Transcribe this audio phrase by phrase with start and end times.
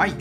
[0.00, 0.14] はい、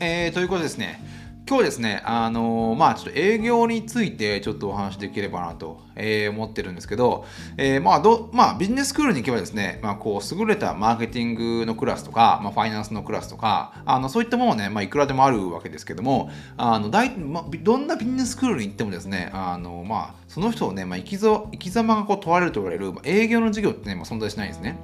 [0.00, 1.00] えー、ということですね。
[1.48, 7.24] 今日ですね、あのー、まあちょっと営業についてちょっとお話できればなと、えー、思ってるんですけど、
[7.56, 24.76] えー、まあど、まあビジネススクールに行けばですね、まあこう優れたマーケティングのクラスとか、まあファイナンスのクラスとか、あのそういったものね、まあいくらでもあるわけですけども、あの大、まあ、どんなビジネススクールに行ってもですね、あのまあその人をね、まあ生きぞ生き様がこう問われると言われる、まあ、営業の授業ってね、まあ、存在しないんですね。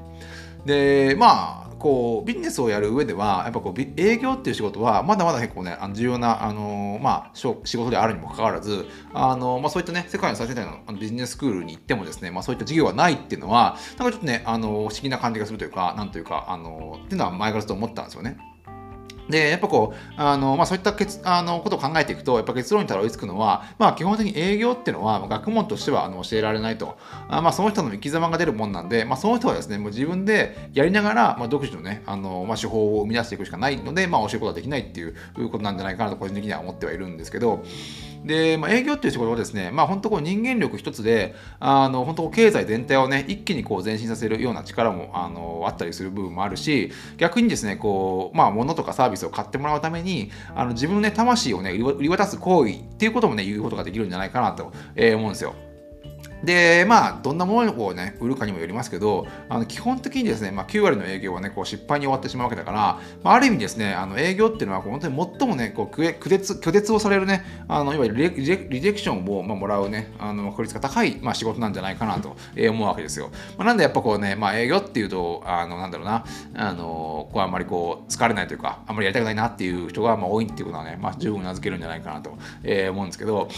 [0.67, 18.39] で、まあこうビジネスをやる上ではやっぱこう営業っていう仕事はまだまだ結構ねあの重要なあの、まあ、仕事であるにもかかわらずあの、まあ、そういったね世界の最先端のビジネススクールに行ってもですね、まあ、そういった授業がないっていうのはなんかちょっとねあの不思議な感じがするというかなんというかあのっていうのは前からずっと思ったんですよね。
[19.29, 26.97] で、やっぱこう、あの、まあ、そういったけつあのことを考えていくと、やっぱ結論にたどり着くのは、まあ、基本的に営業っていうのは、学問としてはあの教えられないと。
[27.29, 35.15] あまあ、その人の生き様が出るもんなんで、まあ、その人はですね、もう自分でやりながら、まあ、独自のね、あの、まあ、手法を生み出していくしかないので、まあ、教えることはできないっていう
[35.51, 37.65] ことなんじゃないかなと、個人的には思ってはいるんですけど、
[38.27, 55.55] で、まあ、営業っていう仕事はですね、まあ、本当こう人間力一つで、あの、本当経済全体をね、一気にこう前進させるような力も、あの、あったりする部分もあるし、逆にですね、こう、まあ、物とかサービスを買ってもらうために、あの、自分のね、魂をね、売り渡す行為っていうこともね、言うことができるんじゃないかなと、思うんですよ。
[56.43, 72.37] で、まあ、どんなものをね、売るかにもよりますけど、あの基本的にですね、まあ、9割の営業はね、こう失敗に終わってしまうわけだから、まあ、ある意味ですね、あの営業っていうのは、本当に最もね、こう拒絶拒絶をされるね、あのいわゆるリジェクションを、まあ、もらうね、あの確率が高い、まあ、仕事なんじゃないかなと
[72.71, 73.31] 思うわけですよ。
[73.57, 76.25] まあ、なんでやっぱこうね、まあ、営業っていうと、あのなんだろうな、
[76.55, 82.31] あのこうあんまりこう疲れないというか、あんまりやりたくないなっていう人がまあ多いっていうことはね、まあ、十分名付けるんじゃないかなと、
[82.91, 83.49] 思うんですけど、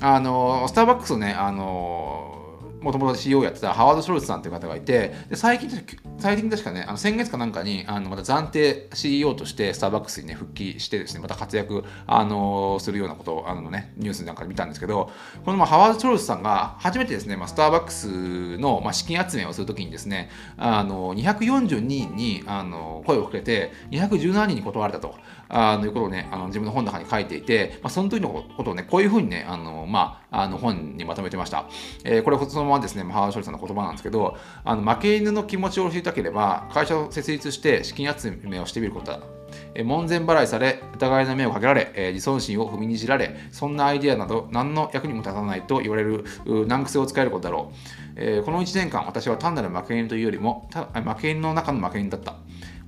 [0.00, 2.34] あのスターバックスね、あの
[2.80, 5.70] もともと CEO やってたハワード・ショルツさんっていう方がいてで最近
[6.18, 15.10] 最近確かねあの先月かなんかにあのまた暫定 CEO としてスターバックスにね復帰してですねまた活躍あのするようなことをあのねニュースなんかで見たんですけど
[15.44, 25.16] このまあハワード・ショルツさんが初めてですね、まあ、スターバックスのまあ資金集めをするときにですねあの242人にあの声をかけて217人に断られたと。
[25.48, 31.66] あのいうことをねあの自分の本の中に書いていて、まあ、その時のことをねこういうふうにねあの、まあ、あの本にまとめてました、
[32.04, 39.20] えー、これそのままですねハー・ショルさんの言葉なんですけどあの負け犬の気持ちを知りたければ会社を設立して資金集めをしてみることだ。
[39.84, 46.24] 門前払いされ疑いの目をかけられ、えー、自尊心を踏みにじられそんなアイデアなど何の役にも立たないと言われる
[46.66, 47.74] 難癖を使えることだろう、
[48.16, 52.34] えー、この1年間私は単なる負け犬というよりも負け犬の中の負け犬だった。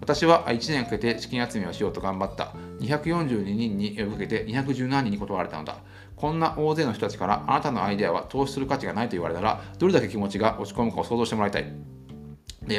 [0.00, 2.54] 私は1年かけて資金集めをしようと頑張った。
[2.80, 5.78] 242人に呼びかけて217人に断られたのだ。
[6.16, 11.72] こんな大勢の人たちからあなたのアイデアは投資する価値がないと言われたら、どれだけ気持ちが落ち込むかを想像してもらいたい。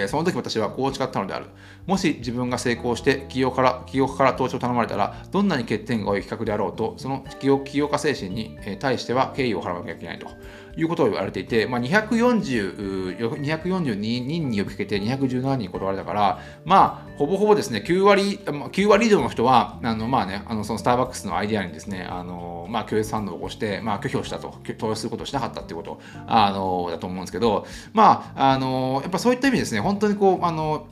[0.08, 1.48] その時私はこう誓ったのである。
[1.88, 10.28] もし自分が成功して企業から起業家から投資を頼まれたら、どんなに欠点が多い企画であろうと、その起業起業家精神に対しては敬意を払わなきゃいけないと。
[10.80, 30.88] いうことを言われていて、まあ、240 242人に呼びかけて217人断られたから、まあ、ほぼほぼですね、9割、9割以上の人は、あのまあね、あのそのスターバックスのアイデアにですね、あのまあ、拒絶反応を起こして、まあ、拒否をしたと、投資することをしなかったっていうことあのだと思うんですけど、まあ、あのやっぱそういった意味ですね、本当にこう、あの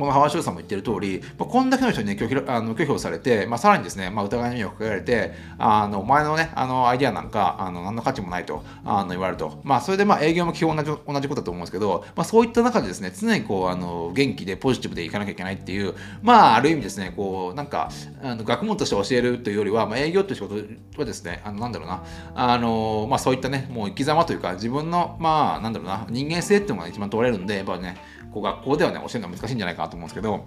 [0.00, 9.60] このハワーシューさんも言ってる通り、まあ、こんだけの人に、ね、拒否あの拒否をされて、まあ、さらにですね、まあ、疑いの目をかけられて、あのお前のね、あのアイデアなんか、あの何の価値もないとあの言われると。
[9.62, 17.90] まあ、それでまあ営業も基本同じ同じことだと思うんですけど、まあ、そういった中でですね、常にこう、あの元気でポジティブでいかなきゃいけないっていう、まあ、ある意味ですね、こう、なんか、
[18.22, 20.54] あの学問として教えるというよりは、まあ、営業という仕事
[20.98, 22.02] はですね、あのなんだろうな、
[22.34, 27.98] あの、まあ、そういったね、もう生き様というか、自分の、まあ、なんだろうな、人間性っていうのが一番問われるんで、やっぱね、
[28.32, 30.46] こう学校ではね、教えるのは難しいんじゃないかなと思うんですけど、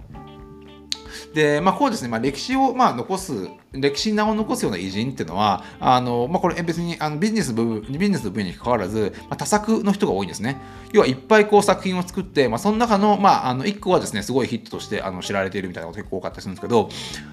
[1.33, 10.61] で、まあ、こうですね、まあ、歴史をまあ残す歴史に名を残すような偉人っていうのは、あのまあ、これ別にあのビジネス部分ビジネスの分野に関わらず、まあ、多作の人が多いんですね。
[10.93, 16.89] 要はいっぱいこう作品を作って、まあ、その中の,、まあ、あの1個はですね、すごいヒットとしてあの知られているみたいなことが結構多かったりするんですけど、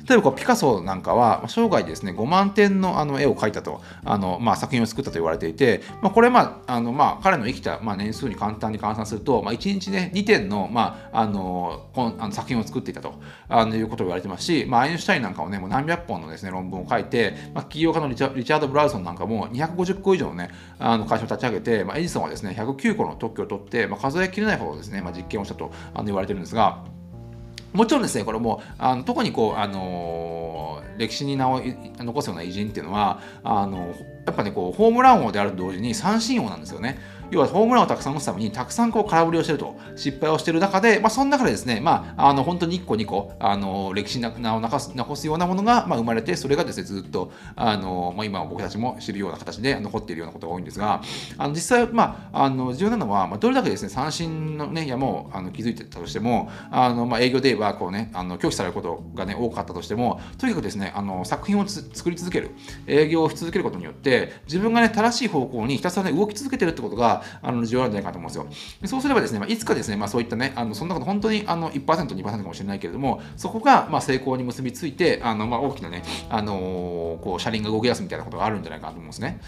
[0.09, 13.15] 例えばこうピカソなんかは、生涯ですね、5万点のあの絵を描いたと、あのまあ、作品を作ったと言われていて、まあ、これ、まああのまあ、彼の生きた、まあ、年数に簡単に換算すると、まあ、1日ね、2点の,、まあ、あのあの作品を作っていたと
[13.49, 26.85] あのいうことを言われてますし、まあ、アインシュタインなんかもね、もう何百本のですね、論文を書いて、まあ、起業家のリチャード・ブラウソンなんかも250個以上の,、ね、あの会社を立ち上げて、まあ、エジソンはですね109個の特許を取って、まあ、数えきれないほどですね、まあ、実験をしたとあの言われてるんですが
[27.73, 31.61] もちろんですねこれもあの特にこう、あのー、歴史に名を
[31.99, 33.95] 残すような偉人っていうのはあの
[34.27, 36.99] やっぱねこうホームラン王であると同時に三振王なんですよね。
[37.31, 51.03] 要はホームランをたくさん打つためにたくさんこう空振りをしてると失敗をしてる中で、まあ、その中でですね、まあ、あの本当に1個2個あの歴史な名を残す残すようなものが、まあ、生まれてそれがですねずっとあの、まあ、今僕たちも知るような形で残っているようなことが多いんですが
[51.39, 62.51] あの実際、まあ、あの重要なのは、まあ、どれだけですね三振の、ね、山をあの築いてたとしてもあの、まあ、営業ではこう、ね、あの拒否されることが、ね、多かったとしてもとにかくですねあの作品を作り続ける
[62.89, 64.10] 営業をし続けることによって
[64.47, 68.89] 自分が、ね、正しい方向にひたすら、ね、動き続けてるってことがあの重要なんじゃないかと思うんですよ。
[68.89, 79.41] そうすればですね、まあ、いつかですね、まあ、そういったね、あのそんなこと本当にあの1%、2%かもしれないけれども、そこがまあ成功に結びついて、あのまあ大きなね、あのー、こう車輪が動き出すみたいなことがあるんじゃないかと思うんですね。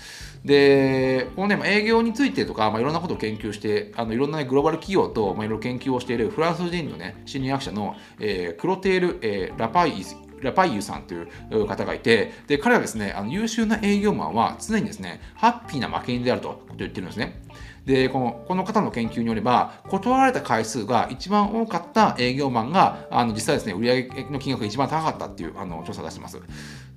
[0.44, 17.42] で、このね、まあ、営業についてとか、まあ、いろんなことを研究して、あのいろんな、ね、グローバル企業と、まあ、いろいろ研究をしているフランス人のね、心理学者の、えー、クロテール、えー、ラパイスラパイユさんという方がいて、で彼はですね、あの優秀な営業マンは常にですね、ハッピーな負け犬であると言ってるんですね。
[17.84, 26.38] でこのこの方の研究によれば断られた回数が一番多かった営業マンがあの実際ですね売上の金額が一番高かったっていうあの調査を出してます。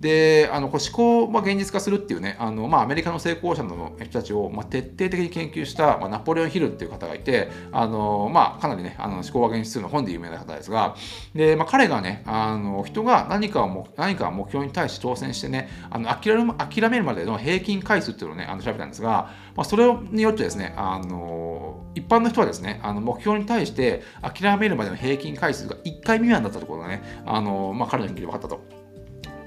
[0.05, 10.95] であのこう思考を現実化するっていうねあの、まあ、アメリカの成功者の人たちを、まあ、徹底的に研究した、まあ、ナポレオン・ヒルっていう方がいてあの、まあ、かなりねあの思考が現実するの本で有名な方ですが
[11.33, 28.84] で、まあ、彼がねあの人が何かを何か目標に対して挑戦してねあの諦め諦めるまでの平均回数っていうのをねあの調べたんですが、まあ、それによってですねあの一般の人はですねあの目標に対して諦めるまでの平均回数が1回未満だったところがねあの、まあ、彼の研究で分かったと。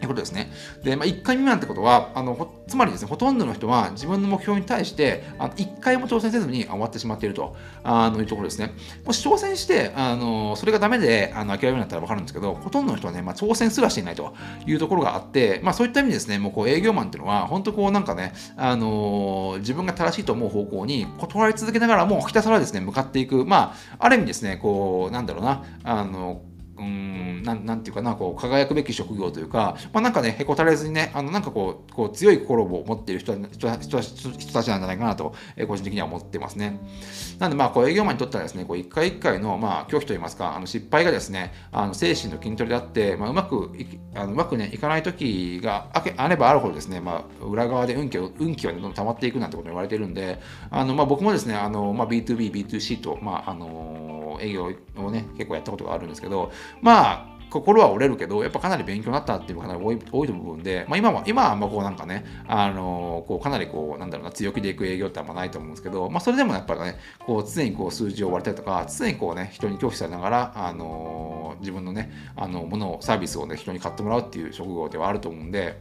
[0.09, 0.51] ことですね。
[0.83, 8.73] で、まあ、1回未満ってことは、あのつまりですね、ほとんどの人は自分の目標に対して、あの1回も挑戦せずに終わってしまっているとあのいうところですね。
[9.05, 14.35] もし挑戦して、あのそれがダメであの諦めるんだったら分かるんですけど、ほとんどの人はね、まあ、挑戦すらしていないと
[14.67, 26.43] いうところがあって、まあ、そういった意味ですね、もうこう営業マンっていうのは、本当こうなんかね、あの自分が正しいと思う方向に断り続けながらも、ひたすらですね、向かっていく、まあ、ある意味ですね、こう、なんだろうな、あの
[26.79, 36.79] うんななんていうかなこう輝くべき職業というか、まあ、なんかねへこたれずにねあのなんかこうこう強い心を持っている人人人人たちなんじゃないかなと、えー、個人的には思ってますね。
[37.39, 50.41] なんでまあこう営業マンにとってはですねこう一回一回のまあ拒否といいますかあの失敗がですねあの精神の筋トレであって、まあ、うまくいあのうまくねいかない時がああればあるほどですね、まあ、裏側で運気を運気はどんどん溜まっていくなんてこと言われてるんで
[50.71, 56.51] あの、まあ、僕もですねあの、まあ、B2B、B2C と、まああの営業をね結構やったことがあるんですけど
[56.81, 75.81] まあ心は折れるけど、やっぱかなり勉強になったっていうかなり多い多い部分で、まあ、今は、今はあんまこうなんかね、あのこうかなりこう、なんだろうな、強気でいく営業ってあんまないと思うんですけど、まあ、それでもやっぱりね、こう常にこう数字を割れたりとか、常にこうね、人に拒否されながら、あの自分のね、あのものを、サービスをね、人に買ってもらうっていう職業ではあると思うんで、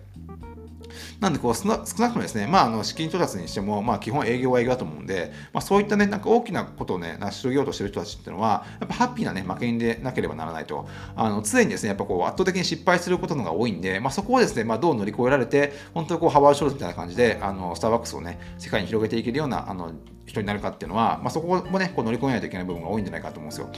[1.20, 19.92] なんでこう少なくともですね、まあ、あの資金調達にしても、まあ、基本営業は営業だと思うんで、まあ、そういったね、なんか大きなことをね、成し遂げようとしてる人たちっていうのは、やっぱハッピーなね、負けにでなければならないと、あの常にですね、やっぱこう圧倒的に失敗することのが多いんで、まあ、そこをですね、まあ、どう乗り越えられて、本当にこう、ハワー・ショルツみたいな感じで、あのスターバックスをね、世界に広げていけるようなあの
[20.26, 23.70] 人になるかっていうのは、まあ、そこもね、こう乗り越えないといけない部分が多いんじゃないかと思うんですよ。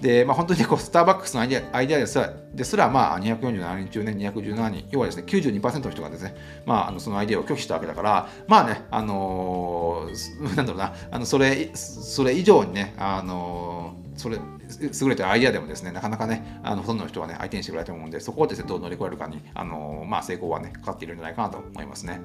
[0.00, 6.34] で、まあ、本当にこうスターバックスのアイデアアイデアですらですら、まあ、247人中ね、217人、要はですね、92%の人がですね、
[6.64, 14.38] まあ、あのそのアイデアを拒否したわけだから、まあね、あのー、 なんだろうな、あのそれそれ以上にね、あのー、それ
[14.80, 22.20] 優れたアイデアでもですね、なかなかね、あのほとんどの人はね、相手にしてくれないと思うんで、そこをですね、どう乗り越えるかに、あのー、まあ、成功はね、かかっているんじゃないかなと思いますね。